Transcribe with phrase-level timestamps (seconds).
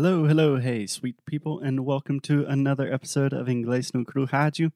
[0.00, 4.70] Hello, hello, hey, sweet people, and welcome to another episode of Inglês no Crujaju.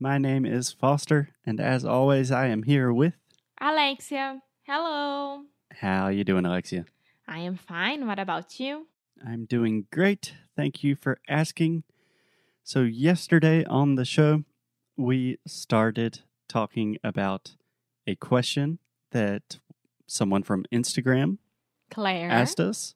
[0.00, 3.14] My name is Foster, and as always, I am here with.
[3.60, 5.44] Alexia, hello.
[5.72, 6.84] How you doing, Alexia?
[7.28, 8.08] I am fine.
[8.08, 8.88] What about you?
[9.24, 10.34] I'm doing great.
[10.56, 11.84] Thank you for asking.
[12.64, 14.42] So, yesterday on the show,
[14.96, 17.54] we started talking about
[18.04, 18.80] a question
[19.12, 19.60] that
[20.08, 21.38] someone from Instagram
[21.88, 22.30] Claire.
[22.30, 22.95] asked us.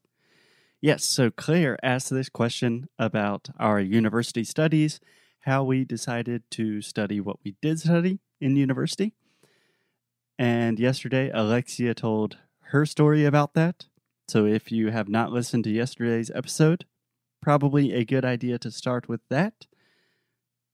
[0.83, 4.99] Yes, so Claire asked this question about our university studies,
[5.41, 9.13] how we decided to study what we did study in university.
[10.39, 12.39] And yesterday, Alexia told
[12.71, 13.89] her story about that.
[14.27, 16.87] So if you have not listened to yesterday's episode,
[17.43, 19.67] probably a good idea to start with that.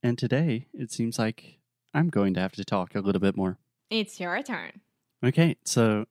[0.05, 1.59] And today, it seems like
[1.93, 3.59] I'm going to have to talk a little bit more.
[3.91, 4.83] It's your turn.
[5.25, 6.05] Okay, so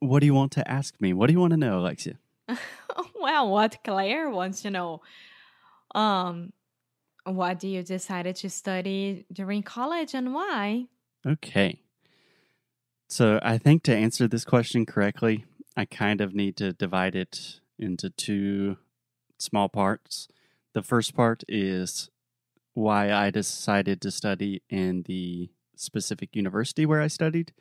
[0.00, 1.12] what do you want to ask me?
[1.12, 2.14] What do you want to know, Alexia?
[3.28, 5.02] well, what Claire wants to know.
[5.94, 6.52] Um,
[7.24, 10.86] what do you decided to study during college and why?
[11.26, 11.82] Okay.
[13.08, 15.44] So I think to answer this question correctly,
[15.76, 18.78] I kind of need to divide it into two
[19.38, 20.28] small parts.
[20.74, 22.10] The first part is
[22.74, 27.52] why I decided to study in the specific university where I studied.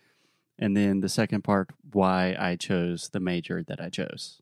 [0.59, 4.41] And then the second part, why I chose the major that I chose.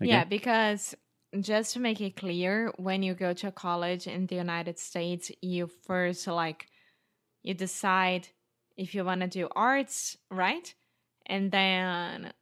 [0.00, 0.10] Okay?
[0.10, 0.94] Yeah, because
[1.40, 5.30] just to make it clear, when you go to a college in the United States,
[5.42, 6.66] you first like
[7.42, 8.28] you decide
[8.76, 10.74] if you want to do arts, right?
[11.26, 12.32] And then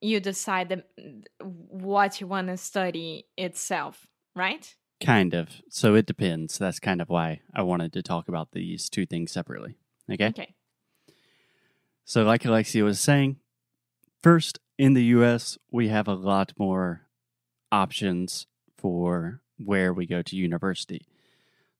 [0.00, 0.84] you decide the,
[1.40, 4.74] what you want to study itself, right?
[5.04, 5.48] Kind of.
[5.68, 6.58] So it depends.
[6.58, 9.76] That's kind of why I wanted to talk about these two things separately.
[10.10, 10.28] Okay.
[10.28, 10.54] Okay.
[12.04, 13.36] So, like Alexia was saying,
[14.22, 17.02] first, in the US, we have a lot more
[17.72, 18.46] options
[18.76, 21.06] for where we go to university.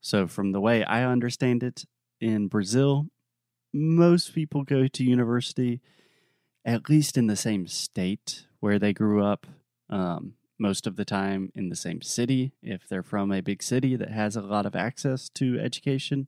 [0.01, 1.85] So, from the way I understand it,
[2.21, 3.09] in Brazil,
[3.73, 5.81] most people go to university
[6.65, 9.47] at least in the same state where they grew up,
[9.89, 13.95] um, most of the time in the same city, if they're from a big city
[13.95, 16.27] that has a lot of access to education.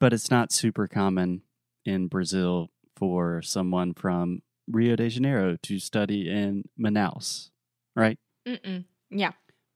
[0.00, 1.42] But it's not super common
[1.84, 7.50] in Brazil for someone from Rio de Janeiro to study in Manaus,
[7.96, 8.18] right?
[8.46, 8.84] Mm-mm.
[9.10, 9.32] Yeah.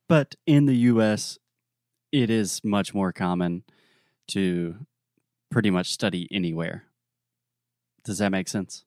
[0.09, 1.39] But in the US,
[2.13, 3.65] it is much more common
[4.29, 4.75] to
[5.51, 6.85] pretty much study anywhere.
[8.05, 8.85] Does that make sense?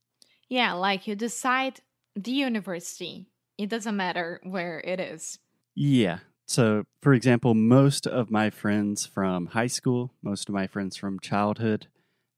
[0.49, 1.79] Yeah, like you decide
[2.15, 3.27] the university.
[3.57, 5.39] It doesn't matter where it is.
[5.73, 6.19] Yeah.
[6.45, 11.19] So, for example, most of my friends from high school, most of my friends from
[11.19, 11.87] childhood,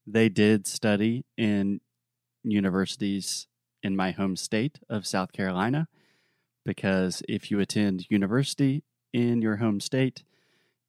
[0.06, 1.82] they did study in
[2.44, 3.48] universities
[3.88, 5.88] in my home state of South Carolina.
[6.64, 8.84] Because if you attend university
[9.14, 10.24] in your home state,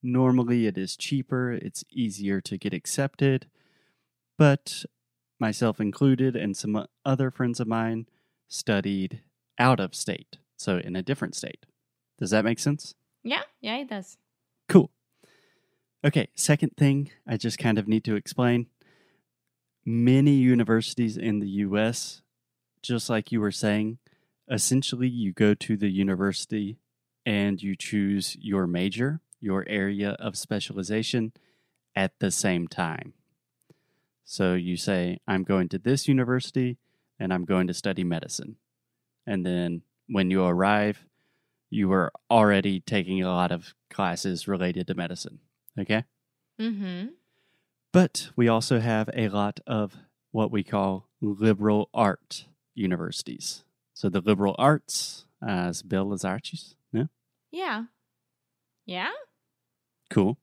[0.03, 3.47] normally it is cheaper, it's easier to get accepted.
[4.37, 4.85] But
[5.41, 8.07] myself included, and some other friends of mine
[8.49, 9.23] studied
[9.59, 11.65] out of state, so in a different state.
[12.19, 12.95] Does that make sense?
[13.23, 14.17] Yeah, yeah, it does.
[14.69, 14.91] Cool.
[16.05, 18.67] Okay, second thing I just kind of need to explain.
[19.85, 22.23] Many universities in the US,
[22.83, 23.99] just like you were saying,
[24.51, 26.79] essentially you go to the university
[27.27, 31.33] and you choose your major, your area of specialization
[31.95, 33.13] at the same time.
[34.25, 36.79] So you say, I'm going to this university
[37.19, 38.57] and I'm going to study medicine.
[39.27, 41.05] And then when you arrive,
[41.71, 45.41] you are already taking a lot of classes related to medicine.
[45.79, 46.05] Okay?
[46.61, 47.09] Mm-hmm.
[47.93, 49.97] But we also have a lot of
[50.31, 52.47] what we call liberal art
[52.79, 53.65] universities.
[53.95, 56.75] So the liberal arts, uh, as Bill as artes.
[56.93, 57.05] Yeah?
[57.51, 57.85] Yeah.
[58.87, 59.11] Yeah?
[60.11, 60.39] Cool.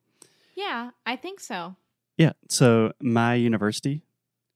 [0.56, 1.76] Yeah, I think so.
[2.18, 2.34] Yeah.
[2.50, 4.04] So my university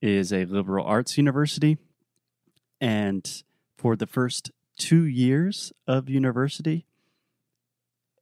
[0.01, 1.77] is a liberal arts university.
[2.79, 3.43] And
[3.77, 6.85] for the first two years of university,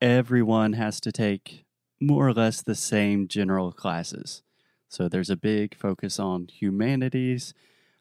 [0.02, 1.66] everyone has to take
[2.00, 4.42] more or less the same general classes.
[4.90, 7.54] So there's a big focus on humanities,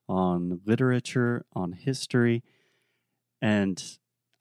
[0.08, 2.42] on literature, on history.
[3.40, 3.82] And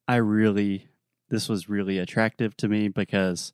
[0.08, 0.88] I really,
[1.30, 3.54] this was really attractive to me because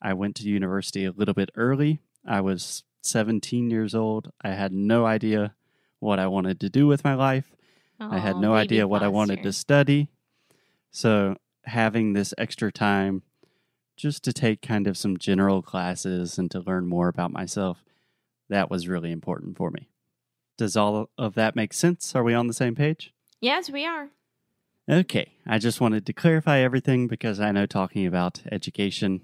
[0.00, 2.00] I went to university a little bit early.
[2.26, 4.32] I was 17 years old.
[4.42, 5.54] I had no idea
[5.98, 7.52] what I wanted to do with my life.
[8.00, 10.08] I had no idea what I wanted to study.
[10.90, 13.22] So having this extra time
[13.96, 17.84] just to take kind of some general classes and to learn more about myself,
[18.48, 19.88] that was really important for me.
[20.62, 22.14] Does all of that make sense?
[22.14, 23.12] Are we on the same page?
[23.40, 24.10] Yes, we are.
[24.88, 29.22] Okay, I just wanted to clarify everything because I know talking about education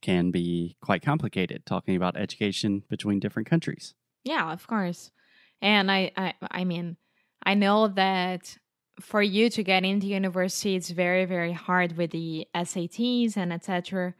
[0.00, 3.92] can be quite complicated, talking about education between different countries.
[4.24, 5.10] Yeah, of course.
[5.60, 6.96] And I, I, I mean,
[7.44, 8.56] I know that
[8.98, 14.14] for you to get into university, it's very, very hard with the SATs and etc.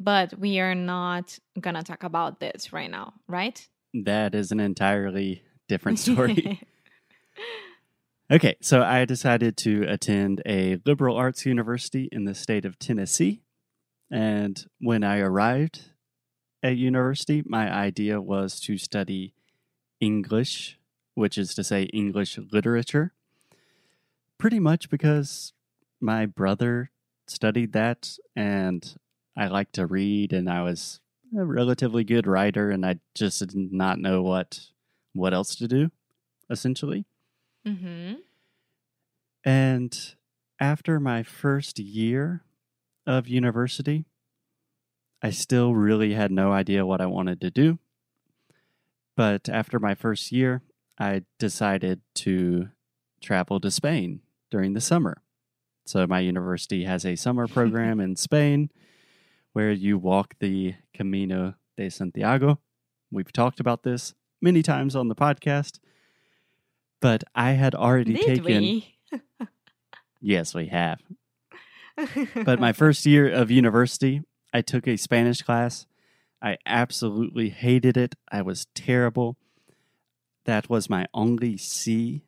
[0.00, 3.68] But we are not gonna talk about this right now, right?
[3.94, 6.62] That is an entirely different story.
[8.30, 13.42] okay, so I decided to attend a liberal arts university in the state of Tennessee.
[14.10, 15.90] And when I arrived
[16.62, 19.34] at university, my idea was to study
[20.00, 20.78] English,
[21.14, 23.12] which is to say English literature,
[24.38, 25.52] pretty much because
[26.00, 26.90] my brother
[27.26, 28.96] studied that and
[29.36, 31.00] I like to read and I was
[31.36, 34.68] a relatively good writer and I just did not know what
[35.16, 35.90] what else to do
[36.48, 37.04] essentially.
[37.66, 38.14] mm-hmm.
[39.44, 40.14] And
[40.58, 42.42] after my first year
[43.06, 44.04] of university,
[45.22, 47.78] I still really had no idea what I wanted to do.
[49.16, 50.62] But after my first year,
[50.98, 52.68] I decided to
[53.22, 54.20] travel to Spain
[54.50, 55.22] during the summer.
[55.84, 58.70] So, my university has a summer program in Spain
[59.52, 62.58] where you walk the Camino de Santiago.
[63.10, 65.78] We've talked about this many times on the podcast,
[67.00, 68.44] but I had already Did taken.
[68.44, 68.94] we?
[70.20, 71.00] Yes, we have.
[72.44, 74.22] But my first year of university,
[74.52, 75.86] I took a Spanish class.
[76.42, 78.14] I absolutely hated it.
[78.30, 79.36] I was terrible.
[80.44, 82.22] That was my only C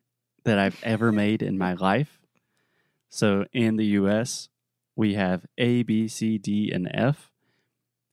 [0.44, 2.20] that I've ever made in my life.
[3.08, 4.48] So in the US,
[4.96, 7.30] we have A, B, C, D, and F.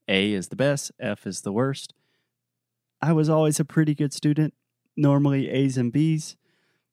[0.08, 1.94] A is the best, F is the worst.
[3.06, 4.52] I was always a pretty good student,
[4.96, 6.36] normally A's and B's.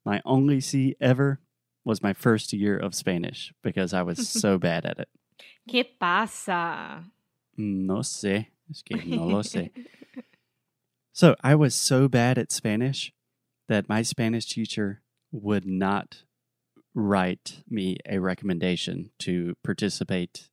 [0.04, 1.40] My only C ever
[1.84, 5.08] was my first year of Spanish because I was so bad at it.
[5.68, 7.02] ¿Qué pasa?
[7.56, 8.46] No sé.
[8.70, 9.70] Es que no lo sé.
[11.12, 13.12] So I was so bad at Spanish
[13.68, 15.02] that my Spanish teacher
[15.32, 16.22] would not
[16.92, 20.48] write me a recommendation to participate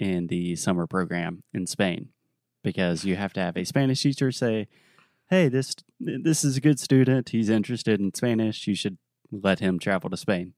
[0.00, 2.10] in the summer program in Spain
[2.62, 4.68] because you have to have a Spanish teacher say,
[5.28, 7.30] "Hey, this this is a good student.
[7.30, 8.66] He's interested in Spanish.
[8.66, 8.98] You should
[9.30, 10.54] let him travel to Spain."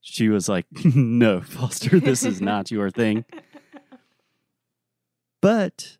[0.00, 3.24] She was like, "No, Foster, this is not your thing."
[5.40, 5.98] But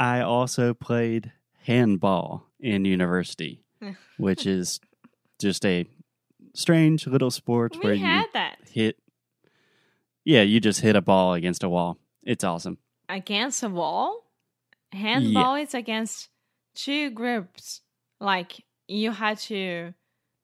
[0.00, 1.32] I also played
[1.62, 3.62] handball in university,
[4.18, 4.80] which is
[5.38, 5.86] just a
[6.54, 8.98] strange little sport where we you had that hit.
[10.24, 11.98] Yeah, you just hit a ball against a wall.
[12.24, 12.78] It's awesome.
[13.08, 14.24] Against a wall.
[14.92, 16.28] Handball is against
[16.74, 17.82] two groups.
[18.20, 19.92] Like you had to,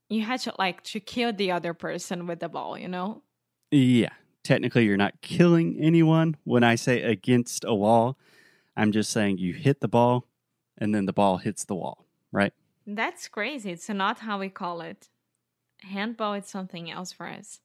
[0.09, 2.79] you had to like to kill the other person with the ball.
[2.79, 3.23] You know.
[3.71, 4.11] Yeah,
[4.43, 6.37] technically, you're not killing anyone.
[6.45, 8.17] When I say against a wall,
[8.77, 10.29] I'm just saying you hit the ball
[10.79, 12.53] and then the ball hits the wall, right?
[12.87, 13.71] That's crazy.
[13.73, 15.09] It's not how we call it.
[15.83, 17.61] Handball is something else for us.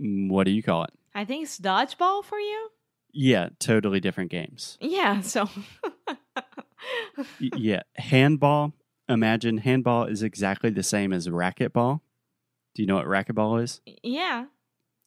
[0.00, 0.90] Mm, What do you call it?
[1.14, 2.70] I think it's dodgeball for you.
[3.14, 4.76] Yeah, totally different games.
[4.80, 5.20] Yeah.
[5.20, 5.48] So.
[7.38, 8.74] Yeah, handball.
[9.08, 12.00] Imagine handball is exactly the same as racquetball.
[12.74, 13.80] Do you know what racquetball is?
[14.02, 14.46] yeah.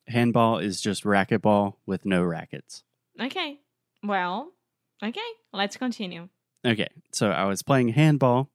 [0.07, 2.83] Handball is just racquetball with no rackets.
[3.21, 3.59] Okay.
[4.03, 4.53] Well.
[5.03, 5.19] Okay.
[5.53, 6.29] Let's continue.
[6.65, 8.49] Okay, so I was playing handball,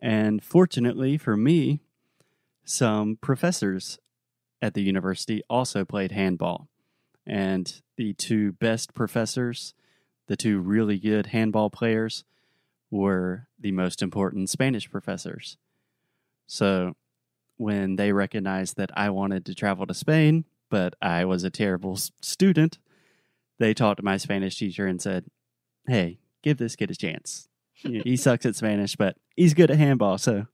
[0.00, 1.80] and fortunately for me,
[2.64, 3.98] some professors
[4.60, 6.68] at the university also played handball.
[7.26, 9.74] And the two best professors,
[10.26, 12.24] the two really good handball players,
[12.90, 15.56] were the most important Spanish professors.
[16.46, 16.94] So
[17.56, 21.96] when they recognized that I wanted to travel to Spain, but I was a terrible
[22.20, 22.78] student,
[23.58, 25.26] they talked to my Spanish teacher and said,
[25.86, 27.48] Hey, give this kid a chance.
[27.78, 30.46] You know, he sucks at Spanish, but he's good at handball, so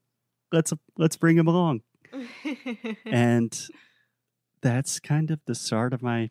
[0.52, 1.82] let's let's bring him along.
[3.04, 3.58] And
[4.62, 6.30] that's kind of the start of my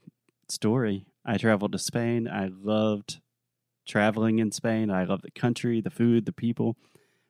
[0.49, 1.05] story.
[1.25, 2.27] I traveled to Spain.
[2.27, 3.19] I loved
[3.87, 4.89] traveling in Spain.
[4.89, 6.77] I love the country, the food, the people,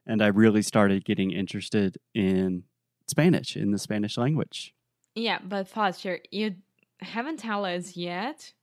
[0.05, 2.63] and I really started getting interested in
[3.07, 4.73] Spanish, in the Spanish language.
[5.15, 6.55] yeah, but Foster, you
[7.01, 8.53] haven't tell us yet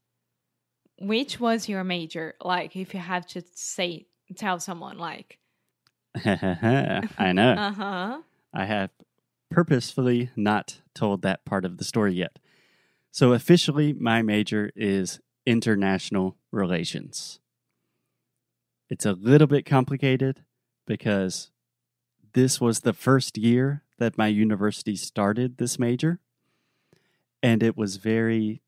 [0.99, 2.35] which was your major.
[2.41, 4.07] Like, if you have to say,
[4.37, 5.39] tell someone, like,
[6.25, 7.53] I know.
[7.59, 8.23] uh huh.
[8.53, 8.91] I have
[9.51, 12.39] purposefully not told that part of the story yet.
[13.15, 17.39] So, officially, my major is international relations.
[18.91, 20.43] It's a little bit complicated
[20.85, 21.53] because
[22.33, 26.19] this was the first year that my university started this major.
[27.41, 28.63] and it was very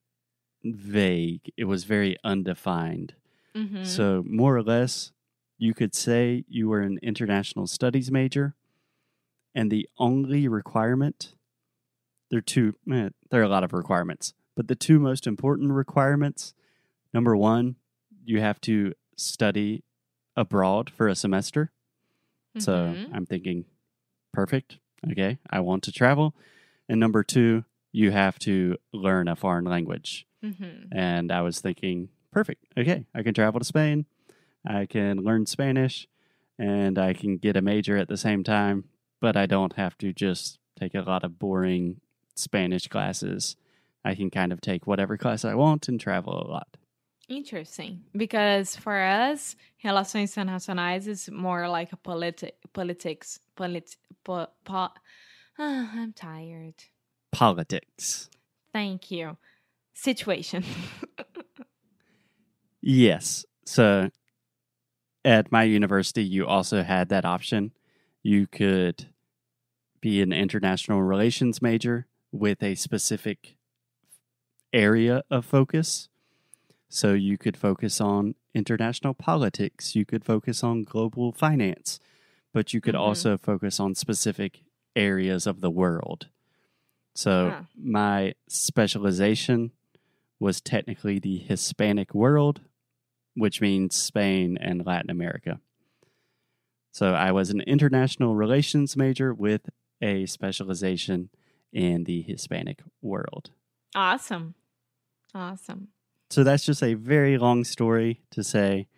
[0.62, 1.50] vague.
[1.56, 3.14] It was very undefined.
[3.56, 3.82] Mm-hmm.
[3.82, 5.10] So, more or less,
[5.58, 8.54] you could say you were an international studies major,
[9.56, 11.34] and the only requirement
[12.36, 15.72] there are two, eh, there are a lot of requirements, but the two most important
[15.72, 16.52] requirements
[17.14, 17.76] number one,
[18.26, 19.82] you have to study
[20.36, 21.72] abroad for a semester.
[22.58, 23.08] So, Mhm.
[23.14, 23.64] I'm thinking,
[24.34, 24.78] perfect.
[25.10, 26.34] Okay, I want to travel.
[26.88, 30.26] And number two, you have to learn a foreign language.
[30.42, 30.88] Mhm.
[30.92, 32.66] And I was thinking, perfect.
[32.76, 34.04] Okay, I can travel to Spain.
[34.64, 36.06] I can learn Spanish
[36.58, 38.84] and I can get a major at the same time,
[39.20, 42.00] but I don't have to just take a lot of boring
[42.36, 43.56] Spanish classes.
[44.04, 46.76] I can kind of take whatever class I want and travel a lot.
[47.28, 48.04] Interesting.
[48.16, 53.40] Because for us, Relações Internacionais is more like a politi- politics.
[53.56, 54.90] Polit- po- po-
[55.58, 56.74] Ah, I'm tired.
[57.32, 58.30] Politics.
[58.72, 59.36] Thank you.
[59.94, 60.64] Situation.
[62.82, 63.44] Yes.
[63.64, 64.10] So
[65.24, 67.72] at my university, you also had that option.
[68.22, 69.08] You could
[70.00, 73.56] be an international relations major with a specific
[74.72, 76.08] area of focus.
[76.88, 81.98] So you could focus on international politics, you could focus on global finance,
[82.52, 83.00] but you could Mhm.
[83.00, 84.62] also focus on specific
[84.94, 86.28] areas of the world.
[87.14, 87.66] So Ah.
[87.74, 89.72] my specialization
[90.38, 92.60] was technically the Hispanic world,
[93.34, 95.60] which means Spain and Latin America.
[96.92, 99.68] So I was an international relations major with
[100.00, 101.30] a specialization
[101.76, 103.50] in the Hispanic world.
[103.94, 104.54] awesome.
[105.34, 105.88] Awesome.
[106.30, 108.88] So that's just a very long story to say.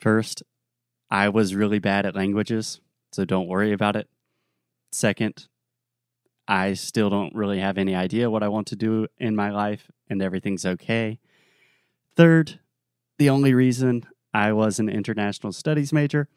[0.00, 0.42] First,
[1.10, 2.80] I was really bad at languages,
[3.12, 4.08] so don't worry about it.
[4.92, 5.48] Second,
[6.48, 9.90] I still don't really have any idea what I want to do in my life,
[10.08, 11.20] and everything's okay.
[12.16, 12.60] Third,
[13.18, 16.28] the only reason I was an international studies major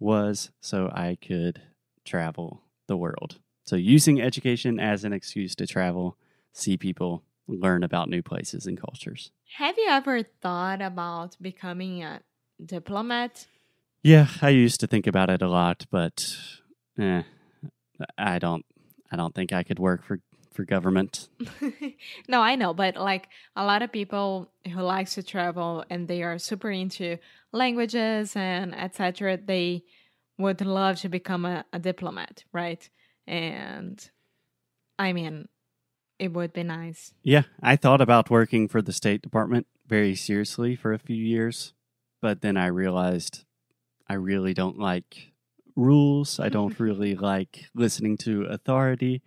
[0.00, 1.62] was so I could
[2.04, 3.38] travel the world.
[3.68, 6.16] So, using education as an excuse to travel,
[6.54, 9.30] see people, learn about new places and cultures.
[9.58, 12.22] Have you ever thought about becoming a
[12.64, 13.46] diplomat?
[14.02, 16.34] Yeah, I used to think about it a lot, but
[16.98, 17.24] eh,
[18.16, 18.64] I don't.
[19.12, 20.20] I don't think I could work for
[20.54, 21.28] for government.
[22.26, 26.22] no, I know, but like a lot of people who likes to travel and they
[26.22, 27.18] are super into
[27.52, 29.36] languages and etc.
[29.36, 29.84] They
[30.38, 32.88] would love to become a, a diplomat, right?
[33.28, 34.10] And
[34.98, 35.48] I mean,
[36.18, 37.12] it would be nice.
[37.22, 41.74] Yeah, I thought about working for the State Department very seriously for a few years,
[42.22, 43.44] but then I realized
[44.08, 45.32] I really don't like
[45.76, 46.40] rules.
[46.40, 49.22] I don't really like listening to authority.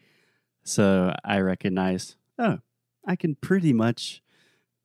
[0.64, 2.60] So I recognized, oh,
[3.06, 4.24] I can pretty much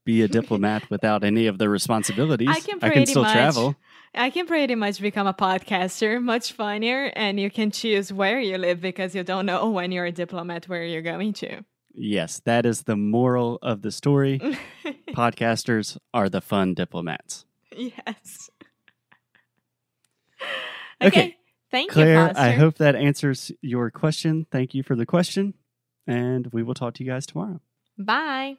[0.04, 2.48] be a diplomat without any of the responsibilities.
[2.50, 3.32] I can I can still much.
[3.32, 3.76] travel.
[4.16, 8.56] I can pretty much become a podcaster, much funnier, and you can choose where you
[8.56, 11.62] live because you don't know when you're a diplomat where you're going to.
[11.92, 14.38] Yes, that is the moral of the story.
[15.10, 17.44] Podcasters are the fun diplomats.
[17.72, 18.50] yes.
[21.02, 21.08] Okay.
[21.08, 21.36] Okay.
[21.70, 22.40] Thank Claire, you, Pastor.
[22.40, 24.46] I hope that answers your question.
[24.50, 25.52] Thank you for the question,
[26.06, 27.60] and we will talk to you guys tomorrow.
[27.98, 28.56] Bye.